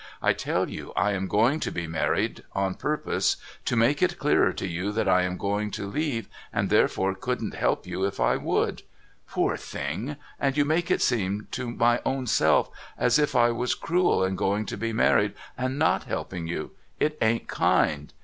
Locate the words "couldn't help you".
7.13-8.03